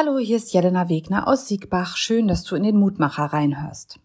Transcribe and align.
Hallo, 0.00 0.16
hier 0.20 0.36
ist 0.36 0.52
Jelena 0.52 0.88
Wegner 0.88 1.26
aus 1.26 1.48
Siegbach. 1.48 1.96
Schön, 1.96 2.28
dass 2.28 2.44
du 2.44 2.54
in 2.54 2.62
den 2.62 2.78
Mutmacher 2.78 3.24
reinhörst. 3.24 3.98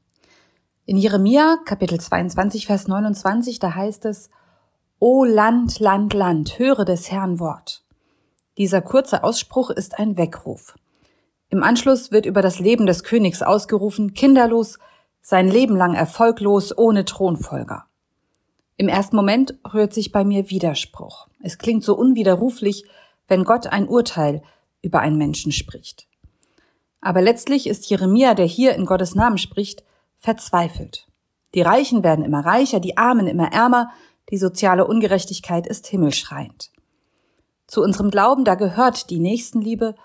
In 0.87 0.97
Jeremia, 0.97 1.57
Kapitel 1.65 1.99
22, 1.99 2.65
Vers 2.65 2.87
29, 2.87 3.59
da 3.59 3.75
heißt 3.75 4.05
es, 4.05 4.31
O 4.97 5.23
Land, 5.23 5.79
Land, 5.79 6.15
Land, 6.15 6.57
höre 6.57 6.83
des 6.83 7.11
Herrn 7.11 7.39
Wort. 7.39 7.83
Dieser 8.57 8.81
kurze 8.81 9.23
Ausspruch 9.23 9.69
ist 9.69 9.99
ein 9.99 10.17
Weckruf. 10.17 10.73
Im 11.49 11.61
Anschluss 11.61 12.11
wird 12.11 12.25
über 12.25 12.41
das 12.41 12.57
Leben 12.57 12.87
des 12.87 13.03
Königs 13.03 13.43
ausgerufen, 13.43 14.15
kinderlos, 14.15 14.79
sein 15.21 15.47
Leben 15.47 15.75
lang 15.75 15.93
erfolglos, 15.93 16.75
ohne 16.75 17.05
Thronfolger. 17.05 17.85
Im 18.77 18.87
ersten 18.87 19.15
Moment 19.15 19.59
rührt 19.71 19.93
sich 19.93 20.11
bei 20.11 20.23
mir 20.25 20.49
Widerspruch. 20.49 21.27
Es 21.43 21.59
klingt 21.59 21.83
so 21.83 21.95
unwiderruflich, 21.95 22.83
wenn 23.27 23.43
Gott 23.43 23.67
ein 23.67 23.87
Urteil 23.87 24.41
über 24.83 24.99
einen 24.99 25.17
Menschen 25.17 25.51
spricht. 25.51 26.07
Aber 27.01 27.21
letztlich 27.21 27.65
ist 27.67 27.89
Jeremia, 27.89 28.35
der 28.35 28.45
hier 28.45 28.75
in 28.75 28.85
Gottes 28.85 29.15
Namen 29.15 29.39
spricht, 29.39 29.83
verzweifelt. 30.19 31.07
Die 31.55 31.61
Reichen 31.61 32.03
werden 32.03 32.23
immer 32.23 32.45
reicher, 32.45 32.79
die 32.79 32.97
Armen 32.97 33.27
immer 33.27 33.51
ärmer, 33.51 33.91
die 34.29 34.37
soziale 34.37 34.85
Ungerechtigkeit 34.85 35.67
ist 35.67 35.87
himmelschreiend. 35.87 36.71
Zu 37.67 37.81
unserem 37.81 38.09
Glauben, 38.09 38.45
da 38.45 38.55
gehört 38.55 39.09
die 39.09 39.19
Nächstenliebe 39.19 39.95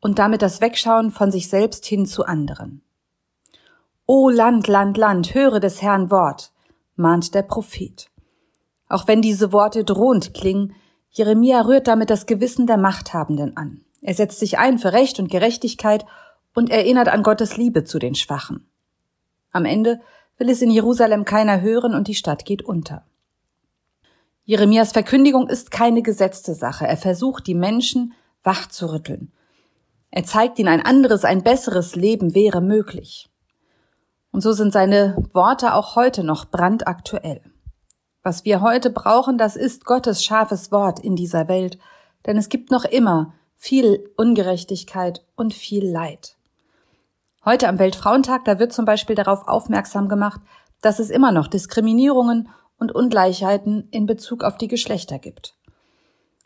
und 0.00 0.18
damit 0.18 0.42
das 0.42 0.60
Wegschauen 0.60 1.10
von 1.10 1.30
sich 1.30 1.48
selbst 1.48 1.86
hin 1.86 2.06
zu 2.06 2.24
anderen. 2.24 2.82
O 4.06 4.28
Land, 4.28 4.66
Land, 4.66 4.98
Land, 4.98 5.34
höre 5.34 5.60
des 5.60 5.80
Herrn 5.80 6.10
Wort, 6.10 6.52
mahnt 6.94 7.34
der 7.34 7.42
Prophet. 7.42 8.10
Auch 8.88 9.08
wenn 9.08 9.22
diese 9.22 9.52
Worte 9.52 9.82
drohend 9.82 10.34
klingen, 10.34 10.74
Jeremia 11.08 11.62
rührt 11.62 11.88
damit 11.88 12.10
das 12.10 12.26
Gewissen 12.26 12.66
der 12.66 12.76
Machthabenden 12.76 13.56
an. 13.56 13.80
Er 14.04 14.12
setzt 14.12 14.38
sich 14.38 14.58
ein 14.58 14.78
für 14.78 14.92
Recht 14.92 15.18
und 15.18 15.30
Gerechtigkeit 15.30 16.04
und 16.54 16.68
erinnert 16.68 17.08
an 17.08 17.22
Gottes 17.22 17.56
Liebe 17.56 17.84
zu 17.84 17.98
den 17.98 18.14
Schwachen. 18.14 18.68
Am 19.50 19.64
Ende 19.64 19.98
will 20.36 20.50
es 20.50 20.60
in 20.60 20.70
Jerusalem 20.70 21.24
keiner 21.24 21.62
hören 21.62 21.94
und 21.94 22.06
die 22.06 22.14
Stadt 22.14 22.44
geht 22.44 22.62
unter. 22.62 23.06
Jeremias 24.44 24.92
Verkündigung 24.92 25.48
ist 25.48 25.70
keine 25.70 26.02
gesetzte 26.02 26.54
Sache. 26.54 26.86
Er 26.86 26.98
versucht, 26.98 27.46
die 27.46 27.54
Menschen 27.54 28.12
wach 28.42 28.68
zu 28.68 28.92
rütteln. 28.92 29.32
Er 30.10 30.24
zeigt 30.24 30.58
ihnen 30.58 30.68
ein 30.68 30.84
anderes, 30.84 31.24
ein 31.24 31.42
besseres 31.42 31.96
Leben 31.96 32.34
wäre 32.34 32.60
möglich. 32.60 33.30
Und 34.32 34.42
so 34.42 34.52
sind 34.52 34.74
seine 34.74 35.16
Worte 35.32 35.72
auch 35.72 35.96
heute 35.96 36.24
noch 36.24 36.44
brandaktuell. 36.44 37.40
Was 38.22 38.44
wir 38.44 38.60
heute 38.60 38.90
brauchen, 38.90 39.38
das 39.38 39.56
ist 39.56 39.86
Gottes 39.86 40.22
scharfes 40.22 40.70
Wort 40.70 41.00
in 41.00 41.16
dieser 41.16 41.48
Welt, 41.48 41.78
denn 42.26 42.36
es 42.36 42.50
gibt 42.50 42.70
noch 42.70 42.84
immer 42.84 43.32
viel 43.64 44.10
Ungerechtigkeit 44.18 45.24
und 45.36 45.54
viel 45.54 45.90
Leid. 45.90 46.36
Heute 47.46 47.66
am 47.66 47.78
Weltfrauentag, 47.78 48.44
da 48.44 48.58
wird 48.58 48.74
zum 48.74 48.84
Beispiel 48.84 49.16
darauf 49.16 49.48
aufmerksam 49.48 50.10
gemacht, 50.10 50.42
dass 50.82 50.98
es 50.98 51.08
immer 51.08 51.32
noch 51.32 51.46
Diskriminierungen 51.46 52.50
und 52.78 52.94
Ungleichheiten 52.94 53.88
in 53.90 54.04
Bezug 54.04 54.44
auf 54.44 54.58
die 54.58 54.68
Geschlechter 54.68 55.18
gibt. 55.18 55.54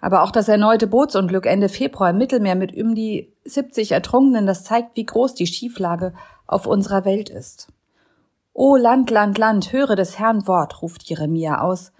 Aber 0.00 0.22
auch 0.22 0.30
das 0.30 0.46
erneute 0.46 0.86
Bootsunglück 0.86 1.46
Ende 1.46 1.68
Februar 1.68 2.10
im 2.10 2.18
Mittelmeer 2.18 2.54
mit 2.54 2.72
um 2.80 2.94
die 2.94 3.34
70 3.44 3.90
Ertrunkenen, 3.90 4.46
das 4.46 4.62
zeigt, 4.62 4.96
wie 4.96 5.04
groß 5.04 5.34
die 5.34 5.48
Schieflage 5.48 6.14
auf 6.46 6.66
unserer 6.66 7.04
Welt 7.04 7.30
ist. 7.30 7.66
O 8.52 8.76
Land, 8.76 9.10
Land, 9.10 9.38
Land, 9.38 9.72
höre 9.72 9.96
des 9.96 10.20
Herrn 10.20 10.46
Wort, 10.46 10.82
ruft 10.82 11.02
Jeremia 11.02 11.62
aus. 11.62 11.90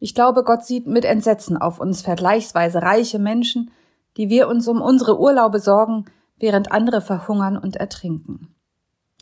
Ich 0.00 0.16
glaube, 0.16 0.42
Gott 0.42 0.64
sieht 0.64 0.88
mit 0.88 1.04
Entsetzen 1.04 1.56
auf 1.56 1.78
uns 1.78 2.02
vergleichsweise 2.02 2.82
reiche 2.82 3.20
Menschen, 3.20 3.70
die 4.16 4.28
wir 4.28 4.48
uns 4.48 4.66
um 4.68 4.80
unsere 4.80 5.18
Urlaube 5.20 5.58
sorgen, 5.58 6.06
während 6.38 6.72
andere 6.72 7.00
verhungern 7.00 7.56
und 7.56 7.76
ertrinken. 7.76 8.54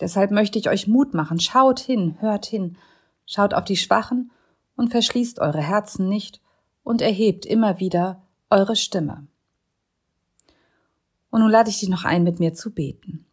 Deshalb 0.00 0.30
möchte 0.30 0.58
ich 0.58 0.68
euch 0.68 0.88
Mut 0.88 1.14
machen. 1.14 1.38
Schaut 1.38 1.78
hin, 1.78 2.16
hört 2.20 2.46
hin, 2.46 2.76
schaut 3.26 3.54
auf 3.54 3.64
die 3.64 3.76
Schwachen 3.76 4.30
und 4.76 4.90
verschließt 4.90 5.38
eure 5.38 5.60
Herzen 5.60 6.08
nicht 6.08 6.40
und 6.82 7.00
erhebt 7.00 7.46
immer 7.46 7.78
wieder 7.78 8.22
eure 8.50 8.76
Stimme. 8.76 9.26
Und 11.30 11.40
nun 11.40 11.50
lade 11.50 11.70
ich 11.70 11.80
dich 11.80 11.88
noch 11.88 12.04
ein, 12.04 12.22
mit 12.22 12.38
mir 12.38 12.54
zu 12.54 12.72
beten. 12.72 13.26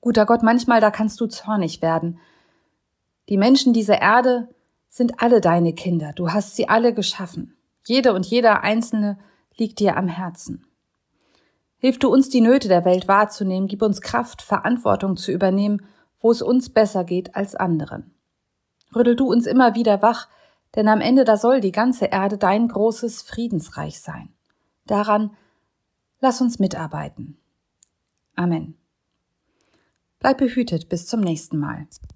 Guter 0.00 0.26
Gott, 0.26 0.42
manchmal 0.42 0.80
da 0.80 0.90
kannst 0.90 1.20
du 1.20 1.26
zornig 1.26 1.80
werden. 1.80 2.18
Die 3.28 3.38
Menschen 3.38 3.72
dieser 3.72 4.00
Erde 4.00 4.48
sind 4.88 5.22
alle 5.22 5.40
deine 5.40 5.72
Kinder. 5.72 6.12
Du 6.12 6.30
hast 6.30 6.56
sie 6.56 6.68
alle 6.68 6.92
geschaffen. 6.92 7.56
Jede 7.86 8.12
und 8.12 8.26
jeder 8.26 8.62
einzelne 8.62 9.18
liegt 9.56 9.78
dir 9.80 9.96
am 9.96 10.08
Herzen. 10.08 10.66
Hilf 11.78 11.98
du 11.98 12.08
uns, 12.08 12.28
die 12.28 12.40
Nöte 12.40 12.68
der 12.68 12.84
Welt 12.84 13.08
wahrzunehmen, 13.08 13.68
gib 13.68 13.82
uns 13.82 14.00
Kraft, 14.00 14.42
Verantwortung 14.42 15.16
zu 15.16 15.32
übernehmen, 15.32 15.86
wo 16.20 16.30
es 16.30 16.40
uns 16.40 16.70
besser 16.70 17.04
geht 17.04 17.36
als 17.36 17.54
anderen. 17.54 18.14
Rüttel 18.94 19.16
du 19.16 19.30
uns 19.30 19.46
immer 19.46 19.74
wieder 19.74 20.00
wach, 20.00 20.28
denn 20.74 20.88
am 20.88 21.00
Ende 21.00 21.24
da 21.24 21.36
soll 21.36 21.60
die 21.60 21.72
ganze 21.72 22.06
Erde 22.06 22.38
dein 22.38 22.68
großes 22.68 23.22
Friedensreich 23.22 24.00
sein. 24.00 24.30
Daran 24.86 25.36
lass 26.20 26.40
uns 26.40 26.58
mitarbeiten. 26.58 27.36
Amen. 28.34 28.76
Bleib 30.18 30.38
behütet 30.38 30.88
bis 30.88 31.06
zum 31.06 31.20
nächsten 31.20 31.58
Mal. 31.58 31.86